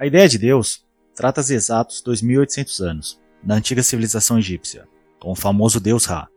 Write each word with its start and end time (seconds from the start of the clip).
A 0.00 0.06
ideia 0.06 0.28
de 0.28 0.38
Deus 0.38 0.84
trata-se 1.12 1.52
exatos 1.52 2.00
2800 2.02 2.80
anos, 2.80 3.20
na 3.42 3.56
antiga 3.56 3.82
civilização 3.82 4.38
egípcia, 4.38 4.86
com 5.18 5.32
o 5.32 5.34
famoso 5.34 5.80
deus 5.80 6.04
Ra. 6.04 6.28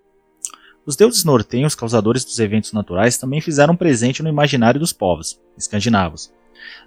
Os 0.83 0.95
deuses 0.95 1.23
nortenhos, 1.23 1.75
causadores 1.75 2.25
dos 2.25 2.39
eventos 2.39 2.73
naturais, 2.73 3.19
também 3.19 3.39
fizeram 3.39 3.75
presente 3.75 4.23
no 4.23 4.29
imaginário 4.29 4.79
dos 4.79 4.91
povos 4.91 5.39
escandinavos, 5.55 6.33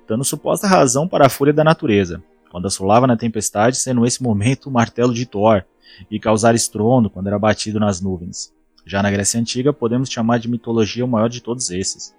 dando 0.09 0.25
suposta 0.25 0.67
razão 0.67 1.07
para 1.07 1.27
a 1.27 1.29
fúria 1.29 1.53
da 1.55 1.63
natureza, 1.63 2.21
quando 2.51 2.67
assolava 2.67 3.07
na 3.07 3.17
tempestade, 3.17 3.77
sendo 3.77 4.05
esse 4.05 4.21
momento 4.21 4.67
o 4.67 4.73
martelo 4.73 5.15
de 5.15 5.27
Thor, 5.27 5.63
e 6.11 6.19
causar 6.19 6.57
estrondo 6.57 7.09
quando 7.09 7.29
era 7.29 7.39
batido 7.39 7.79
nas 7.79 8.01
nuvens. 8.01 8.53
Já 8.85 9.01
na 9.01 9.13
Grécia 9.13 9.39
Antiga, 9.39 9.73
podemos 9.73 10.11
chamar 10.11 10.41
de 10.41 10.49
mitologia 10.49 11.05
o 11.05 11.09
maior 11.09 11.29
de 11.29 11.41
todos 11.41 11.71
esses, 11.71 12.13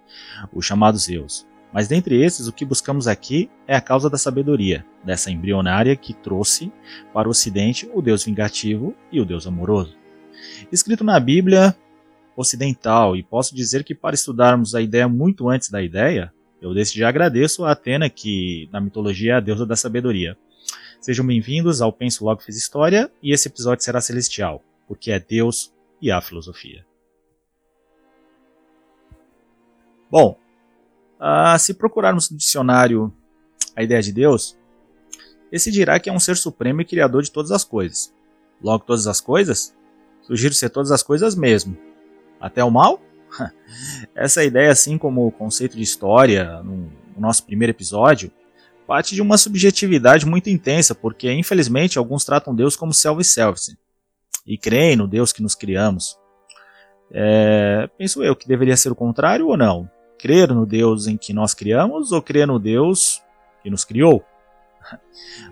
o 0.50 0.62
chamado 0.62 0.96
Zeus, 0.96 1.46
mas 1.72 1.88
dentre 1.88 2.22
esses, 2.22 2.46
o 2.46 2.52
que 2.52 2.64
buscamos 2.64 3.06
aqui 3.06 3.50
é 3.66 3.76
a 3.76 3.80
causa 3.80 4.08
da 4.08 4.16
sabedoria, 4.16 4.84
dessa 5.04 5.30
embrionária 5.30 5.94
que 5.96 6.14
trouxe 6.14 6.72
para 7.12 7.28
o 7.28 7.30
Ocidente 7.30 7.88
o 7.92 8.00
Deus 8.00 8.24
vingativo 8.24 8.94
e 9.12 9.20
o 9.20 9.24
Deus 9.24 9.46
amoroso. 9.46 9.96
Escrito 10.70 11.04
na 11.04 11.18
Bíblia 11.18 11.76
ocidental, 12.36 13.16
e 13.16 13.22
posso 13.22 13.54
dizer 13.54 13.82
que 13.82 13.94
para 13.94 14.14
estudarmos 14.14 14.74
a 14.74 14.80
ideia 14.80 15.08
muito 15.08 15.48
antes 15.48 15.70
da 15.70 15.82
ideia, 15.82 16.32
eu 16.60 16.74
desde 16.74 16.98
já 16.98 17.08
agradeço 17.08 17.64
a 17.64 17.72
Atena, 17.72 18.10
que 18.10 18.68
na 18.72 18.80
mitologia 18.80 19.32
é 19.32 19.36
a 19.36 19.40
deusa 19.40 19.64
da 19.64 19.76
sabedoria. 19.76 20.36
Sejam 21.00 21.26
bem-vindos 21.26 21.80
ao 21.80 21.92
Penso 21.92 22.24
Logo 22.24 22.42
Fiz 22.42 22.56
História, 22.56 23.10
e 23.22 23.32
esse 23.32 23.48
episódio 23.48 23.84
será 23.84 24.00
celestial, 24.00 24.62
porque 24.86 25.10
é 25.10 25.18
Deus 25.18 25.72
e 26.00 26.10
a 26.10 26.20
filosofia. 26.20 26.84
Bom, 30.10 30.38
ah, 31.18 31.58
se 31.58 31.74
procurarmos 31.74 32.30
no 32.30 32.36
dicionário 32.36 33.12
a 33.74 33.82
ideia 33.82 34.02
de 34.02 34.12
Deus, 34.12 34.56
esse 35.50 35.70
dirá 35.70 35.98
que 36.00 36.10
é 36.10 36.12
um 36.12 36.20
ser 36.20 36.36
supremo 36.36 36.80
e 36.80 36.84
criador 36.84 37.22
de 37.22 37.30
todas 37.30 37.50
as 37.50 37.64
coisas. 37.64 38.12
Logo, 38.62 38.84
todas 38.84 39.06
as 39.06 39.20
coisas? 39.20 39.74
Sugiro 40.22 40.54
ser 40.54 40.70
todas 40.70 40.90
as 40.90 41.02
coisas 41.02 41.34
mesmo. 41.34 41.76
Até 42.40 42.64
o 42.64 42.70
mal? 42.70 43.00
Essa 44.14 44.44
ideia, 44.44 44.70
assim 44.70 44.98
como 44.98 45.26
o 45.26 45.32
conceito 45.32 45.76
de 45.76 45.82
história 45.82 46.62
no 46.62 46.90
nosso 47.16 47.44
primeiro 47.44 47.70
episódio, 47.70 48.30
parte 48.86 49.14
de 49.14 49.22
uma 49.22 49.38
subjetividade 49.38 50.26
muito 50.26 50.48
intensa, 50.48 50.94
porque 50.94 51.32
infelizmente 51.32 51.98
alguns 51.98 52.24
tratam 52.24 52.54
Deus 52.54 52.76
como 52.76 52.92
self-service 52.94 53.76
e 54.46 54.56
creem 54.56 54.96
no 54.96 55.08
Deus 55.08 55.32
que 55.32 55.42
nos 55.42 55.54
criamos. 55.54 56.16
É, 57.10 57.88
penso 57.96 58.22
eu 58.22 58.34
que 58.34 58.48
deveria 58.48 58.76
ser 58.76 58.90
o 58.90 58.96
contrário 58.96 59.48
ou 59.48 59.56
não? 59.56 59.90
Crer 60.18 60.52
no 60.52 60.66
Deus 60.66 61.06
em 61.06 61.16
que 61.16 61.32
nós 61.32 61.54
criamos 61.54 62.12
ou 62.12 62.22
crer 62.22 62.46
no 62.46 62.58
Deus 62.58 63.22
que 63.62 63.70
nos 63.70 63.84
criou? 63.84 64.24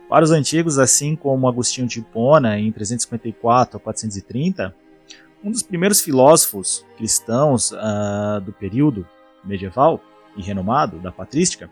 Para 0.08 0.24
os 0.24 0.30
antigos, 0.30 0.78
assim 0.78 1.16
como 1.16 1.48
Agostinho 1.48 1.86
de 1.86 2.00
Hipona, 2.00 2.58
em 2.58 2.70
354 2.70 3.76
a 3.76 3.80
430, 3.80 4.74
um 5.42 5.50
dos 5.50 5.62
primeiros 5.62 6.00
filósofos 6.00 6.84
cristãos 6.96 7.70
uh, 7.72 8.40
do 8.42 8.52
período 8.52 9.06
medieval 9.44 10.00
e 10.36 10.42
renomado, 10.42 10.98
da 10.98 11.12
patrística, 11.12 11.70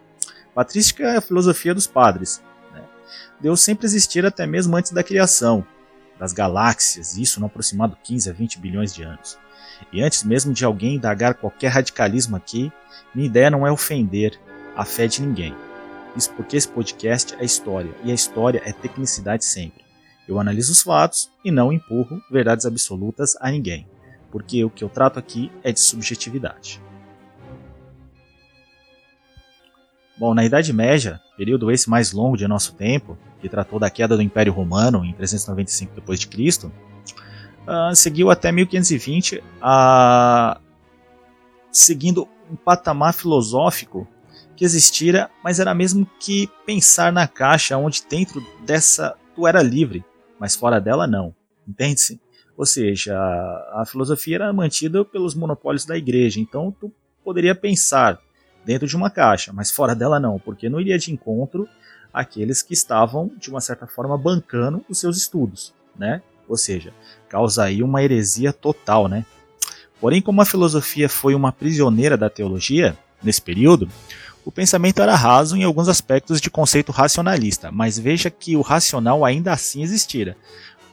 patrística 0.54 1.04
é 1.04 1.16
a 1.16 1.22
filosofia 1.22 1.74
dos 1.74 1.86
padres. 1.86 2.42
Né? 2.72 2.82
Deus 3.40 3.62
sempre 3.62 3.86
existira 3.86 4.28
até 4.28 4.46
mesmo 4.46 4.76
antes 4.76 4.92
da 4.92 5.02
criação 5.02 5.66
das 6.18 6.32
galáxias, 6.32 7.16
isso 7.16 7.40
no 7.40 7.46
aproximado 7.46 7.96
15 8.04 8.30
a 8.30 8.32
20 8.32 8.58
bilhões 8.60 8.94
de 8.94 9.02
anos. 9.02 9.38
E 9.92 10.02
antes 10.02 10.22
mesmo 10.22 10.52
de 10.52 10.64
alguém 10.64 10.96
indagar 10.96 11.34
qualquer 11.34 11.68
radicalismo 11.68 12.36
aqui, 12.36 12.72
minha 13.14 13.26
ideia 13.26 13.50
não 13.50 13.66
é 13.66 13.72
ofender 13.72 14.38
a 14.76 14.84
fé 14.84 15.06
de 15.06 15.22
ninguém. 15.22 15.54
Isso 16.16 16.32
porque 16.34 16.56
esse 16.56 16.68
podcast 16.68 17.34
é 17.38 17.44
história, 17.44 17.90
e 18.04 18.10
a 18.10 18.14
história 18.14 18.62
é 18.64 18.72
tecnicidade 18.72 19.44
sempre. 19.44 19.82
Eu 20.28 20.38
analiso 20.38 20.72
os 20.72 20.82
fatos 20.82 21.30
e 21.44 21.50
não 21.50 21.72
empurro 21.72 22.22
verdades 22.30 22.66
absolutas 22.66 23.36
a 23.40 23.50
ninguém, 23.50 23.86
porque 24.30 24.64
o 24.64 24.70
que 24.70 24.84
eu 24.84 24.88
trato 24.88 25.18
aqui 25.18 25.50
é 25.62 25.72
de 25.72 25.80
subjetividade. 25.80 26.80
Bom, 30.18 30.34
na 30.34 30.44
Idade 30.44 30.72
Média, 30.72 31.20
período 31.36 31.70
esse 31.70 31.90
mais 31.90 32.12
longo 32.12 32.36
de 32.36 32.46
nosso 32.46 32.74
tempo, 32.74 33.18
que 33.40 33.48
tratou 33.48 33.80
da 33.80 33.90
queda 33.90 34.16
do 34.16 34.22
Império 34.22 34.52
Romano 34.52 35.04
em 35.04 35.12
395 35.12 36.00
d.C., 36.00 36.70
uh, 37.66 37.94
seguiu 37.94 38.30
até 38.30 38.50
1520 38.50 39.38
uh, 39.38 40.60
seguindo 41.70 42.28
um 42.50 42.56
patamar 42.56 43.14
filosófico 43.14 44.06
que 44.54 44.64
existira, 44.64 45.30
mas 45.42 45.58
era 45.58 45.74
mesmo 45.74 46.08
que 46.20 46.48
pensar 46.66 47.12
na 47.12 47.26
caixa 47.26 47.76
onde 47.76 48.04
dentro 48.08 48.44
dessa 48.64 49.16
tu 49.34 49.46
era 49.46 49.62
livre, 49.62 50.04
mas 50.38 50.54
fora 50.54 50.80
dela 50.80 51.06
não. 51.06 51.34
Entende-se? 51.66 52.20
Ou 52.56 52.66
seja, 52.66 53.16
a, 53.16 53.82
a 53.82 53.86
filosofia 53.86 54.36
era 54.36 54.52
mantida 54.52 55.04
pelos 55.04 55.34
monopólios 55.34 55.86
da 55.86 55.96
igreja, 55.96 56.38
então 56.38 56.70
tu 56.78 56.92
poderia 57.24 57.54
pensar 57.54 58.20
dentro 58.64 58.86
de 58.86 58.96
uma 58.96 59.10
caixa, 59.10 59.52
mas 59.52 59.70
fora 59.70 59.94
dela 59.94 60.20
não, 60.20 60.38
porque 60.38 60.68
não 60.68 60.80
iria 60.80 60.98
de 60.98 61.12
encontro 61.12 61.66
àqueles 62.12 62.62
que 62.62 62.74
estavam, 62.74 63.30
de 63.38 63.50
uma 63.50 63.60
certa 63.60 63.86
forma, 63.86 64.18
bancando 64.18 64.84
os 64.88 64.98
seus 64.98 65.16
estudos, 65.16 65.74
né? 65.96 66.22
Ou 66.52 66.58
seja, 66.58 66.92
causa 67.30 67.64
aí 67.64 67.82
uma 67.82 68.02
heresia 68.02 68.52
total, 68.52 69.08
né? 69.08 69.24
Porém, 69.98 70.20
como 70.20 70.42
a 70.42 70.44
filosofia 70.44 71.08
foi 71.08 71.34
uma 71.34 71.50
prisioneira 71.50 72.14
da 72.14 72.28
teologia 72.28 72.94
nesse 73.22 73.40
período, 73.40 73.88
o 74.44 74.52
pensamento 74.52 75.00
era 75.00 75.16
raso 75.16 75.56
em 75.56 75.64
alguns 75.64 75.88
aspectos 75.88 76.42
de 76.42 76.50
conceito 76.50 76.92
racionalista, 76.92 77.72
mas 77.72 77.98
veja 77.98 78.28
que 78.28 78.54
o 78.54 78.60
racional 78.60 79.24
ainda 79.24 79.50
assim 79.50 79.82
existira, 79.82 80.36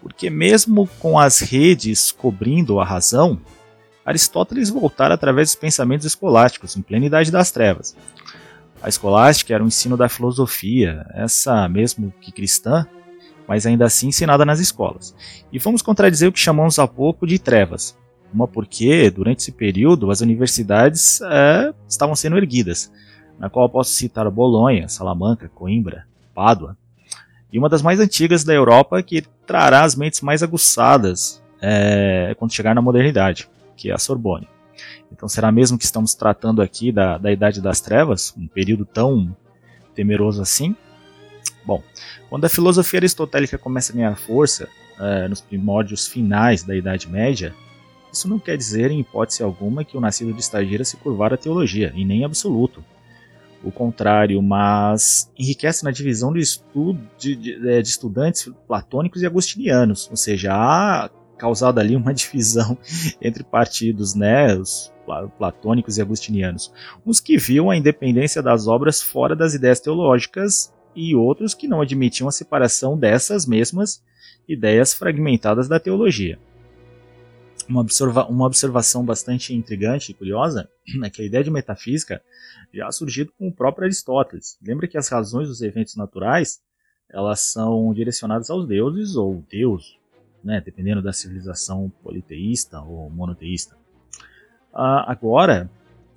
porque 0.02 0.30
mesmo 0.30 0.88
com 0.98 1.20
as 1.20 1.40
redes 1.40 2.10
cobrindo 2.10 2.80
a 2.80 2.86
razão, 2.86 3.38
Aristóteles 4.06 4.70
voltara 4.70 5.16
através 5.16 5.50
dos 5.50 5.56
pensamentos 5.56 6.06
escolásticos, 6.06 6.78
em 6.78 6.82
plena 6.82 7.06
idade 7.06 7.30
das 7.30 7.52
trevas. 7.52 7.98
A 8.82 8.88
escolástica 8.88 9.54
era 9.54 9.64
o 9.64 9.68
ensino 9.68 9.98
da 9.98 10.08
filosofia, 10.08 11.06
essa 11.14 11.68
mesmo 11.68 12.14
que 12.22 12.32
cristã, 12.32 12.88
mas 13.50 13.66
ainda 13.66 13.86
assim 13.86 14.10
ensinada 14.10 14.46
nas 14.46 14.60
escolas. 14.60 15.16
E 15.52 15.58
vamos 15.58 15.82
contradizer 15.82 16.30
o 16.30 16.32
que 16.32 16.40
chamamos 16.40 16.78
há 16.78 16.88
pouco 16.88 17.26
de 17.26 17.40
trevas, 17.40 17.98
uma 18.32 18.48
porque, 18.48 19.10
durante 19.10 19.40
esse 19.40 19.52
período, 19.52 20.12
as 20.12 20.22
universidades 20.22 21.20
é, 21.22 21.74
estavam 21.88 22.16
sendo 22.16 22.38
erguidas, 22.38 22.92
na 23.40 23.50
qual 23.50 23.68
posso 23.68 23.90
citar 23.90 24.30
Bolonha, 24.30 24.88
Salamanca, 24.88 25.50
Coimbra, 25.50 26.06
Pádua, 26.32 26.78
e 27.52 27.58
uma 27.58 27.68
das 27.68 27.82
mais 27.82 28.00
antigas 28.00 28.44
da 28.44 28.54
Europa 28.54 29.02
que 29.02 29.24
trará 29.48 29.84
as 29.84 29.96
mentes 29.96 30.22
mais 30.22 30.44
aguçadas 30.44 31.42
é, 31.60 32.36
quando 32.38 32.54
chegar 32.54 32.76
na 32.76 32.84
modernidade, 32.84 33.50
que 33.76 33.90
é 33.90 33.94
a 33.96 33.98
Sorbonne. 33.98 34.48
Então 35.12 35.28
será 35.28 35.52
mesmo 35.52 35.76
que 35.76 35.86
estamos 35.86 36.14
tratando 36.14 36.62
aqui 36.62 36.92
da, 36.92 37.18
da 37.18 37.32
Idade 37.32 37.60
das 37.62 37.82
Trevas, 37.82 38.32
um 38.38 38.46
período 38.46 38.86
tão 38.86 39.36
temeroso 39.96 40.40
assim? 40.40 40.76
Bom, 41.70 41.84
quando 42.32 42.46
a 42.46 42.50
filosofia 42.50 42.98
aristotélica 42.98 43.56
começa 43.56 43.94
a 43.94 43.96
ganhar 43.96 44.16
força, 44.16 44.68
é, 45.00 45.28
nos 45.28 45.40
primórdios 45.40 46.08
finais 46.08 46.64
da 46.64 46.76
Idade 46.76 47.08
Média, 47.08 47.54
isso 48.12 48.28
não 48.28 48.40
quer 48.40 48.58
dizer, 48.58 48.90
em 48.90 49.02
hipótese 49.02 49.44
alguma, 49.44 49.86
que 49.86 49.96
o 49.96 50.02
nascido 50.02 50.34
de 50.34 50.42
estagira 50.42 50.84
se 50.84 50.98
curvar 50.98 51.32
à 51.32 51.38
teologia, 51.38 51.94
e 51.96 52.04
nem 52.04 52.26
absoluto. 52.26 52.84
O 53.64 53.72
contrário, 53.72 54.42
mas 54.42 55.32
enriquece 55.38 55.84
na 55.84 55.92
divisão 55.92 56.34
de, 56.34 56.40
estudo, 56.40 57.08
de, 57.20 57.36
de, 57.36 57.70
é, 57.70 57.84
de 57.84 57.88
estudantes 57.88 58.52
platônicos 58.68 59.22
e 59.22 59.28
agostinianos, 59.28 60.10
ou 60.10 60.18
seja, 60.18 60.52
há 60.52 61.08
causado 61.38 61.78
ali 61.78 61.96
uma 61.96 62.16
divisão 62.16 62.76
entre 63.22 63.44
partidos, 63.44 64.16
né, 64.16 64.56
os 64.56 64.92
platônicos 65.38 66.00
e 66.00 66.02
agostinianos, 66.02 66.74
uns 67.06 67.20
que 67.20 67.38
viam 67.38 67.70
a 67.70 67.78
independência 67.78 68.42
das 68.42 68.66
obras 68.66 69.04
fora 69.04 69.36
das 69.36 69.54
ideias 69.54 69.80
teológicas 69.80 70.74
e 70.96 71.16
outros 71.16 71.54
que 71.54 71.68
não 71.68 71.82
admitiam 71.82 72.28
a 72.28 72.32
separação 72.32 72.98
dessas 72.98 73.46
mesmas 73.46 74.04
ideias 74.48 74.94
fragmentadas 74.94 75.68
da 75.68 75.80
teologia 75.80 76.40
uma, 77.70 77.82
observa 77.82 78.26
uma 78.26 78.46
observação 78.46 79.06
bastante 79.06 79.54
intrigante 79.54 80.12
e 80.12 80.16
curiosa 80.16 80.68
é 81.04 81.10
que 81.10 81.22
a 81.22 81.26
ideia 81.26 81.44
de 81.44 81.52
metafísica 81.52 82.22
já 82.74 82.88
ha 82.88 82.92
surgido 82.92 83.32
com 83.38 83.48
o 83.48 83.54
próprio 83.54 83.86
Aristóteles. 83.86 84.58
Lembra 84.62 84.88
que 84.88 84.98
as 84.98 85.08
razões 85.08 85.48
dos 85.48 85.62
eventos 85.62 85.96
naturais 85.96 86.60
elas 87.12 87.40
são 87.42 87.94
direcionadas 87.94 88.50
aos 88.50 88.68
deuses 88.68 89.16
ou 89.16 89.44
Deus, 89.50 89.98
né, 90.44 90.62
dependendo 90.62 91.02
da 91.02 91.14
civilização 91.14 91.92
politeísta 92.04 92.80
ou 92.82 93.10
monoteísta. 93.10 93.76
Ah, 94.72 95.12
agora, 95.12 95.70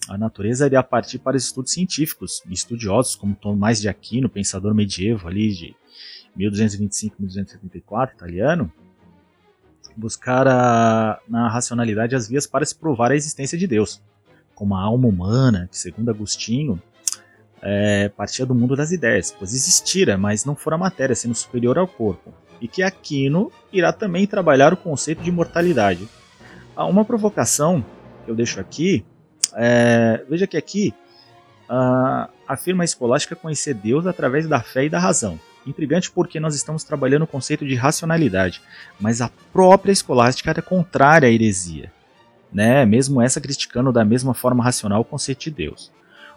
a 0.09 0.19
natureza 0.19 0.67
iria 0.67 0.83
partir 0.83 1.19
para 1.19 1.37
estudos 1.37 1.73
científicos 1.73 2.43
e 2.49 2.53
estudiosos, 2.53 3.15
como 3.15 3.35
Tomás 3.35 3.81
de 3.81 3.89
Aquino, 3.89 4.29
pensador 4.29 4.75
medieval 4.75 5.29
ali 5.29 5.53
de 5.53 5.77
1225-1274, 6.37 8.15
italiano, 8.15 8.73
buscar 9.97 10.49
a, 10.49 11.21
na 11.29 11.49
racionalidade 11.49 12.17
as 12.17 12.29
vias 12.29 12.47
para 12.47 12.65
se 12.65 12.75
provar 12.75 13.13
a 13.13 13.17
existência 13.17 13.57
de 13.57 13.67
Deus, 13.67 14.03
como 14.55 14.75
a 14.75 14.83
alma 14.83 15.09
humana, 15.09 15.69
que 15.71 15.79
segundo 15.79 16.11
Agostinho, 16.11 16.81
é, 17.61 18.09
partia 18.09 18.45
do 18.45 18.55
mundo 18.55 18.75
das 18.75 18.91
ideias, 18.91 19.31
pois 19.31 19.55
existira, 19.55 20.19
mas 20.19 20.45
não 20.45 20.57
fora 20.57 20.77
matéria, 20.77 21.15
sendo 21.15 21.35
superior 21.35 21.79
ao 21.79 21.87
corpo, 21.87 22.33
e 22.61 22.67
que 22.67 22.83
Aquino 22.83 23.53
irá 23.73 23.93
também 23.93 24.27
trabalhar 24.27 24.73
o 24.73 24.77
conceito 24.77 25.23
de 25.23 25.29
imortalidade. 25.29 26.09
Há 26.75 26.87
uma 26.87 27.05
provocação 27.05 27.85
que 28.25 28.31
eu 28.31 28.35
deixo 28.35 28.59
aqui, 28.61 29.05
é, 29.55 30.25
veja 30.29 30.47
que 30.47 30.57
aqui 30.57 30.95
uh, 31.69 32.31
afirma 32.47 32.83
a 32.83 32.85
escolástica 32.85 33.37
conhecer 33.37 33.75
Deus 33.75 34.07
através 34.07 34.49
da 34.49 34.61
fé 34.61 34.85
e 34.85 34.89
da 34.89 34.99
razão. 34.99 35.39
Intrigante 35.67 36.11
porque 36.11 36.41
nós 36.41 36.55
estamos 36.55 36.83
trabalhando 36.83 37.23
o 37.23 37.27
conceito 37.27 37.65
de 37.67 37.75
racionalidade, 37.75 38.61
mas 39.01 39.21
a 39.21 39.31
própria 39.53 39.93
escolástica 39.93 40.51
era 40.51 40.61
contrária 40.63 41.29
à 41.29 41.31
heresia, 41.31 41.93
né? 42.53 42.85
mesmo 42.85 43.23
essa 43.23 43.41
criticando 43.41 43.93
da 43.93 44.05
mesma 44.05 44.35
forma 44.35 44.65
racional 44.65 45.03
o 45.03 45.05
conceito 45.05 45.45
de 45.45 45.51
Deus 45.53 45.93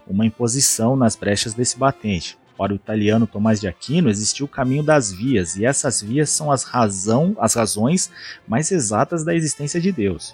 uma 0.08 0.26
imposição 0.26 0.96
nas 0.96 1.16
brechas 1.16 1.54
desse 1.54 1.78
batente. 1.78 2.38
Para 2.58 2.72
o 2.72 2.76
italiano 2.76 3.28
Tomás 3.28 3.60
de 3.60 3.68
Aquino, 3.68 4.10
existiu 4.10 4.46
o 4.46 4.50
caminho 4.50 4.82
das 4.82 5.12
vias, 5.12 5.58
e 5.58 5.66
essas 5.66 6.02
vias 6.02 6.30
são 6.30 6.52
as, 6.52 6.64
razão, 6.64 7.36
as 7.38 7.54
razões 7.54 8.10
mais 8.48 8.72
exatas 8.72 9.26
da 9.26 9.36
existência 9.36 9.82
de 9.82 9.92
Deus. 9.92 10.34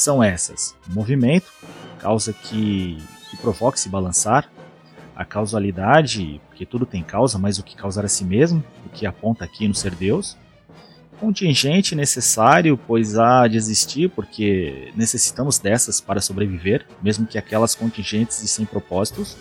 São 0.00 0.24
essas: 0.24 0.74
o 0.88 0.94
movimento, 0.94 1.52
causa 1.98 2.32
que, 2.32 2.96
que 3.30 3.36
provoca 3.36 3.76
se 3.76 3.86
balançar, 3.86 4.50
a 5.14 5.26
causalidade, 5.26 6.40
porque 6.48 6.64
tudo 6.64 6.86
tem 6.86 7.02
causa, 7.02 7.38
mas 7.38 7.58
o 7.58 7.62
que 7.62 7.76
causar 7.76 8.06
a 8.06 8.08
si 8.08 8.24
mesmo, 8.24 8.64
o 8.86 8.88
que 8.88 9.04
aponta 9.04 9.44
aqui 9.44 9.68
no 9.68 9.74
ser 9.74 9.94
Deus, 9.94 10.38
contingente 11.18 11.94
necessário, 11.94 12.80
pois 12.86 13.18
há 13.18 13.46
de 13.46 13.58
existir, 13.58 14.08
porque 14.08 14.90
necessitamos 14.96 15.58
dessas 15.58 16.00
para 16.00 16.22
sobreviver, 16.22 16.86
mesmo 17.02 17.26
que 17.26 17.36
aquelas 17.36 17.74
contingentes 17.74 18.42
e 18.42 18.48
sem 18.48 18.64
propósitos. 18.64 19.36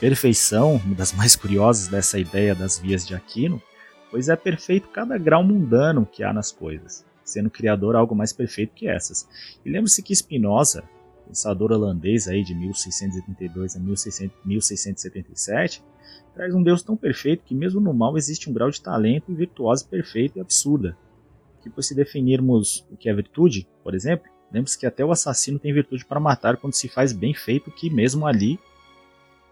Perfeição, 0.00 0.82
uma 0.84 0.96
das 0.96 1.12
mais 1.12 1.36
curiosas 1.36 1.86
dessa 1.86 2.18
ideia 2.18 2.52
das 2.52 2.80
vias 2.80 3.06
de 3.06 3.14
Aquino, 3.14 3.62
pois 4.10 4.28
é 4.28 4.34
perfeito 4.34 4.88
cada 4.88 5.16
grau 5.16 5.44
mundano 5.44 6.04
que 6.04 6.24
há 6.24 6.32
nas 6.32 6.50
coisas, 6.50 7.04
sendo 7.28 7.50
criador 7.50 7.96
algo 7.96 8.14
mais 8.14 8.32
perfeito 8.32 8.74
que 8.74 8.88
essas. 8.88 9.28
E 9.64 9.70
lembre-se 9.70 10.02
que 10.02 10.14
Spinoza, 10.14 10.84
pensador 11.26 11.72
holandês 11.72 12.26
aí 12.26 12.42
de 12.42 12.54
1682 12.54 13.76
a 13.76 13.80
1677, 13.80 15.82
traz 16.34 16.54
um 16.54 16.62
Deus 16.62 16.82
tão 16.82 16.96
perfeito 16.96 17.44
que 17.44 17.54
mesmo 17.54 17.80
no 17.80 17.92
mal 17.92 18.16
existe 18.16 18.48
um 18.48 18.52
grau 18.52 18.70
de 18.70 18.80
talento 18.80 19.30
e 19.30 19.34
virtuose 19.34 19.84
perfeita 19.84 20.38
e 20.38 20.40
absurda. 20.40 20.96
Que 21.62 21.68
por 21.68 21.82
se 21.82 21.94
definirmos 21.94 22.86
o 22.90 22.96
que 22.96 23.08
é 23.08 23.14
virtude, 23.14 23.68
por 23.82 23.94
exemplo, 23.94 24.30
lembre-se 24.50 24.78
que 24.78 24.86
até 24.86 25.04
o 25.04 25.12
assassino 25.12 25.58
tem 25.58 25.72
virtude 25.72 26.04
para 26.04 26.20
matar 26.20 26.56
quando 26.56 26.74
se 26.74 26.88
faz 26.88 27.12
bem 27.12 27.34
feito, 27.34 27.70
que 27.70 27.90
mesmo 27.90 28.26
ali 28.26 28.58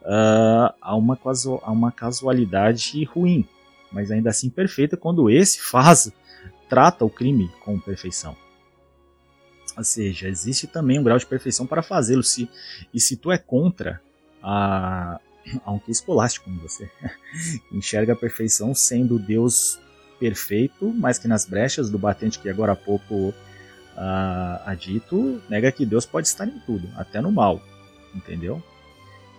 uh, 0.02 0.72
há, 0.80 0.96
uma 0.96 1.18
há 1.62 1.70
uma 1.70 1.92
casualidade 1.92 3.04
ruim, 3.04 3.46
mas 3.90 4.10
ainda 4.10 4.30
assim 4.30 4.48
perfeita 4.48 4.96
quando 4.96 5.28
esse 5.28 5.60
faz, 5.60 6.12
trata 6.68 7.04
o 7.04 7.10
crime 7.10 7.50
com 7.64 7.78
perfeição. 7.78 8.36
Ou 9.76 9.84
seja, 9.84 10.28
existe 10.28 10.66
também 10.66 10.98
um 10.98 11.02
grau 11.02 11.18
de 11.18 11.26
perfeição 11.26 11.66
para 11.66 11.82
fazê-lo. 11.82 12.22
Se, 12.22 12.48
e 12.94 12.98
se 12.98 13.16
tu 13.16 13.30
é 13.30 13.36
contra 13.36 14.00
a, 14.42 15.20
a 15.64 15.72
um 15.72 15.78
que 15.78 15.90
escolástico 15.90 16.46
como 16.46 16.60
você. 16.60 16.90
Enxerga 17.70 18.14
a 18.14 18.16
perfeição 18.16 18.74
sendo 18.74 19.18
Deus 19.18 19.78
perfeito, 20.18 20.92
mas 20.94 21.18
que 21.18 21.28
nas 21.28 21.44
brechas 21.44 21.90
do 21.90 21.98
batente 21.98 22.38
que 22.38 22.48
agora 22.48 22.72
há 22.72 22.76
pouco 22.76 23.34
há 23.96 24.74
dito, 24.78 25.40
nega 25.48 25.72
que 25.72 25.86
Deus 25.86 26.04
pode 26.04 26.28
estar 26.28 26.46
em 26.46 26.58
tudo, 26.60 26.88
até 26.96 27.20
no 27.20 27.32
mal, 27.32 27.62
entendeu? 28.14 28.62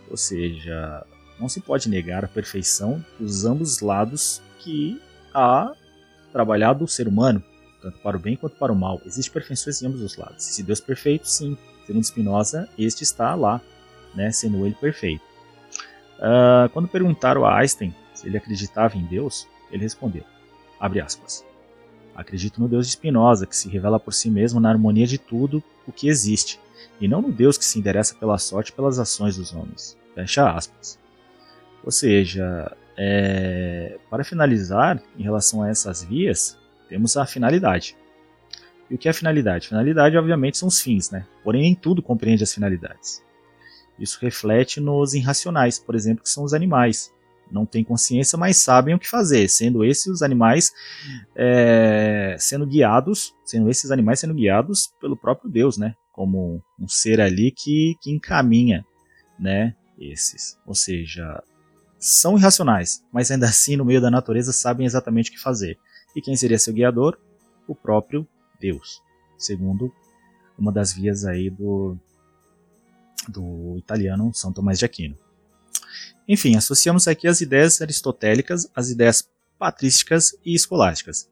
Ou 0.09 0.17
seja, 0.17 1.05
não 1.39 1.47
se 1.47 1.61
pode 1.61 1.87
negar 1.87 2.25
a 2.25 2.27
perfeição 2.27 3.03
dos 3.19 3.45
ambos 3.45 3.81
lados 3.81 4.41
que 4.59 4.99
há 5.33 5.73
trabalhado 6.37 6.85
o 6.85 6.87
ser 6.87 7.07
humano, 7.07 7.43
tanto 7.81 7.97
para 7.97 8.15
o 8.15 8.19
bem 8.19 8.35
quanto 8.35 8.55
para 8.57 8.71
o 8.71 8.75
mal. 8.75 9.01
Existem 9.03 9.33
perfeições 9.33 9.81
em 9.81 9.87
ambos 9.87 10.01
os 10.03 10.15
lados. 10.15 10.43
Se 10.43 10.61
Deus 10.61 10.79
é 10.79 10.85
perfeito, 10.85 11.27
sim. 11.27 11.57
Segundo 11.87 12.03
Spinoza, 12.03 12.69
este 12.77 13.01
está 13.01 13.33
lá, 13.33 13.59
né, 14.13 14.31
sendo 14.31 14.63
ele 14.63 14.75
perfeito. 14.75 15.23
Uh, 16.19 16.69
quando 16.73 16.87
perguntaram 16.87 17.43
a 17.43 17.59
Einstein 17.59 17.93
se 18.13 18.27
ele 18.27 18.37
acreditava 18.37 18.95
em 18.97 19.05
Deus, 19.05 19.47
ele 19.71 19.81
respondeu, 19.81 20.23
abre 20.79 20.99
aspas, 20.99 21.43
acredito 22.15 22.59
no 22.61 22.67
Deus 22.67 22.85
de 22.85 22.93
Spinoza, 22.93 23.47
que 23.47 23.55
se 23.55 23.67
revela 23.69 23.99
por 23.99 24.13
si 24.13 24.29
mesmo 24.29 24.59
na 24.59 24.69
harmonia 24.69 25.07
de 25.07 25.17
tudo 25.17 25.63
o 25.87 25.91
que 25.91 26.07
existe, 26.07 26.59
e 26.99 27.07
não 27.07 27.21
no 27.21 27.31
Deus 27.31 27.57
que 27.57 27.65
se 27.65 27.79
interessa 27.79 28.15
pela 28.15 28.37
sorte 28.37 28.69
e 28.69 28.73
pelas 28.73 28.99
ações 28.99 29.37
dos 29.37 29.53
homens. 29.53 29.97
Fecha 30.13 30.49
aspas. 30.51 30.99
Ou 31.83 31.91
seja, 31.91 32.75
é, 32.97 33.99
para 34.09 34.23
finalizar, 34.23 35.01
em 35.17 35.23
relação 35.23 35.61
a 35.61 35.69
essas 35.69 36.03
vias, 36.03 36.57
temos 36.89 37.15
a 37.15 37.25
finalidade. 37.25 37.95
E 38.89 38.95
o 38.95 38.97
que 38.97 39.07
é 39.07 39.11
a 39.11 39.13
finalidade? 39.13 39.67
Finalidade, 39.67 40.17
obviamente, 40.17 40.57
são 40.57 40.67
os 40.67 40.81
fins, 40.81 41.11
né? 41.11 41.25
Porém, 41.43 41.61
nem 41.61 41.75
tudo 41.75 42.01
compreende 42.01 42.43
as 42.43 42.53
finalidades. 42.53 43.23
Isso 43.99 44.17
reflete 44.21 44.79
nos 44.79 45.13
irracionais, 45.13 45.77
por 45.77 45.95
exemplo, 45.95 46.23
que 46.23 46.29
são 46.29 46.43
os 46.43 46.53
animais. 46.53 47.13
Não 47.51 47.65
têm 47.65 47.83
consciência, 47.83 48.37
mas 48.37 48.57
sabem 48.57 48.93
o 48.93 48.99
que 48.99 49.07
fazer, 49.07 49.47
sendo 49.47 49.83
esses 49.83 50.07
os 50.07 50.21
animais 50.21 50.71
é, 51.35 52.35
sendo 52.39 52.65
guiados, 52.67 53.33
sendo 53.45 53.69
esses 53.69 53.89
animais 53.89 54.19
sendo 54.19 54.33
guiados 54.33 54.93
pelo 54.99 55.15
próprio 55.15 55.49
Deus, 55.49 55.77
né? 55.77 55.95
Como 56.11 56.61
um 56.79 56.87
ser 56.87 57.21
ali 57.21 57.51
que, 57.51 57.95
que 58.01 58.11
encaminha, 58.11 58.85
né? 59.39 59.75
Esses, 59.99 60.57
ou 60.65 60.75
seja, 60.75 61.41
são 61.99 62.37
irracionais, 62.37 63.03
mas 63.11 63.31
ainda 63.31 63.47
assim 63.47 63.75
no 63.75 63.85
meio 63.85 64.01
da 64.01 64.11
natureza 64.11 64.53
sabem 64.53 64.85
exatamente 64.85 65.29
o 65.29 65.33
que 65.33 65.39
fazer. 65.39 65.77
E 66.15 66.21
quem 66.21 66.35
seria 66.35 66.59
seu 66.59 66.73
guiador? 66.73 67.17
O 67.67 67.75
próprio 67.75 68.27
Deus, 68.59 69.01
segundo 69.37 69.91
uma 70.57 70.71
das 70.71 70.91
vias 70.91 71.25
aí 71.25 71.49
do, 71.49 71.95
do 73.27 73.77
italiano 73.77 74.33
São 74.33 74.51
Tomás 74.51 74.79
de 74.79 74.85
Aquino. 74.85 75.17
Enfim, 76.27 76.55
associamos 76.55 77.07
aqui 77.07 77.27
as 77.27 77.41
ideias 77.41 77.81
aristotélicas 77.81 78.69
às 78.75 78.89
ideias 78.89 79.29
patrísticas 79.57 80.35
e 80.45 80.53
escolásticas. 80.55 81.29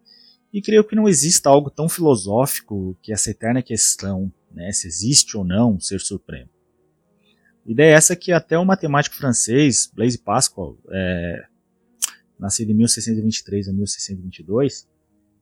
E 0.54 0.62
creio 0.62 0.84
que 0.84 0.96
não 0.96 1.10
exista 1.10 1.50
algo 1.50 1.70
tão 1.70 1.90
filosófico 1.90 2.98
que 3.02 3.12
essa 3.12 3.30
eterna 3.30 3.62
questão, 3.62 4.32
né, 4.52 4.72
se 4.72 4.88
existe 4.88 5.36
ou 5.36 5.44
não 5.44 5.74
um 5.74 5.80
ser 5.80 6.00
supremo. 6.00 6.50
Ideia 7.66 7.94
é 7.94 7.96
essa 7.96 8.16
que 8.16 8.32
até 8.32 8.58
o 8.60 8.66
matemático 8.66 9.16
francês 9.16 9.90
Blaise 9.92 10.20
Pascal, 10.20 10.78
é, 10.92 11.46
nascido 12.40 12.72
em 12.72 12.76
1623 12.76 13.70
a 13.70 13.74
1622, 13.74 14.88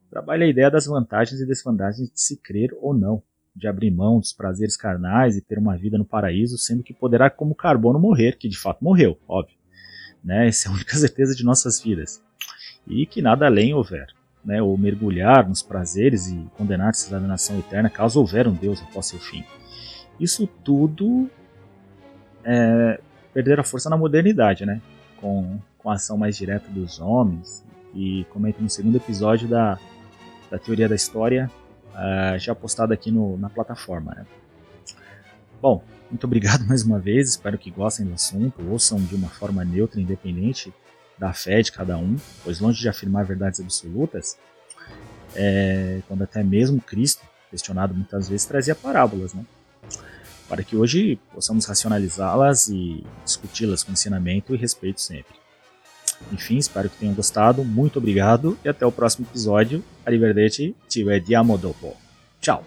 trabalha 0.09 0.45
a 0.45 0.49
ideia 0.49 0.71
das 0.71 0.85
vantagens 0.85 1.41
e 1.41 1.45
desvantagens 1.45 2.09
de 2.09 2.21
se 2.21 2.37
crer 2.37 2.69
ou 2.79 2.93
não 2.93 3.21
de 3.55 3.67
abrir 3.67 3.91
mão 3.91 4.19
dos 4.19 4.33
prazeres 4.33 4.75
carnais 4.75 5.35
e 5.35 5.41
ter 5.41 5.59
uma 5.59 5.77
vida 5.77 5.97
no 5.97 6.05
paraíso, 6.05 6.57
sendo 6.57 6.81
que 6.81 6.93
poderá, 6.93 7.29
como 7.29 7.53
carbono, 7.53 7.99
morrer, 7.99 8.37
que 8.37 8.49
de 8.49 8.57
fato 8.57 8.83
morreu, 8.83 9.19
óbvio. 9.27 9.57
Né? 10.23 10.47
Essa 10.47 10.69
é 10.69 10.71
a 10.71 10.75
única 10.75 10.95
certeza 10.97 11.35
de 11.35 11.43
nossas 11.43 11.79
vidas. 11.81 12.23
E 12.87 13.05
que 13.05 13.21
nada 13.21 13.45
além 13.45 13.73
houver. 13.73 14.07
Né? 14.43 14.61
Ou 14.61 14.77
mergulhar 14.77 15.47
nos 15.47 15.61
prazeres 15.61 16.27
e 16.27 16.49
condenar-se 16.57 17.13
à 17.13 17.19
nação 17.19 17.59
eterna, 17.59 17.89
caso 17.89 18.19
houver 18.19 18.47
um 18.47 18.53
Deus 18.53 18.81
após 18.81 19.05
seu 19.07 19.19
fim. 19.19 19.43
Isso 20.19 20.47
tudo 20.47 21.29
é 22.43 22.99
perder 23.33 23.59
a 23.59 23.63
força 23.63 23.89
na 23.89 23.97
modernidade, 23.97 24.65
né? 24.65 24.81
com, 25.23 25.57
com 25.77 25.89
a 25.89 25.93
ação 25.93 26.17
mais 26.17 26.35
direta 26.35 26.69
dos 26.69 26.99
homens. 26.99 27.63
E 27.95 28.25
comenta 28.31 28.61
no 28.61 28.69
segundo 28.69 28.97
episódio 28.97 29.47
da, 29.47 29.79
da 30.51 30.59
teoria 30.59 30.89
da 30.89 30.95
história 30.95 31.49
uh, 31.93 32.37
já 32.37 32.53
postado 32.53 32.91
aqui 32.91 33.09
no, 33.09 33.37
na 33.37 33.49
plataforma. 33.49 34.13
Né? 34.15 34.25
Bom, 35.61 35.81
muito 36.09 36.25
obrigado 36.25 36.65
mais 36.67 36.83
uma 36.83 36.99
vez, 36.99 37.29
espero 37.29 37.57
que 37.57 37.71
gostem 37.71 38.05
do 38.05 38.13
assunto, 38.13 38.61
ouçam 38.69 38.99
de 38.99 39.15
uma 39.15 39.29
forma 39.29 39.63
neutra 39.63 40.01
independente 40.01 40.73
da 41.17 41.31
fé 41.31 41.61
de 41.61 41.71
cada 41.71 41.97
um, 41.97 42.17
pois 42.43 42.59
longe 42.59 42.81
de 42.81 42.89
afirmar 42.89 43.23
verdades 43.23 43.59
absolutas, 43.59 44.37
é, 45.35 46.01
quando 46.07 46.23
até 46.23 46.43
mesmo 46.43 46.81
Cristo, 46.81 47.23
questionado 47.49 47.93
muitas 47.93 48.27
vezes, 48.27 48.45
trazia 48.45 48.75
parábolas, 48.75 49.33
né? 49.33 49.45
Para 50.53 50.61
que 50.61 50.77
hoje 50.77 51.17
possamos 51.33 51.65
racionalizá-las 51.65 52.67
e 52.67 53.03
discuti-las 53.25 53.83
com 53.83 53.91
ensinamento 53.91 54.53
e 54.53 54.57
respeito 54.57 55.01
sempre. 55.01 55.33
Enfim, 56.31 56.57
espero 56.57 56.91
que 56.91 56.97
tenham 56.97 57.15
gostado. 57.15 57.65
Muito 57.65 57.97
obrigado 57.97 58.55
e 58.63 58.69
até 58.69 58.85
o 58.85 58.91
próximo 58.91 59.25
episódio. 59.27 59.83
Arrivederci, 60.05 60.75
ci 60.87 61.03
vediamo 61.03 61.57
dopo. 61.57 61.97
Tchau! 62.39 62.63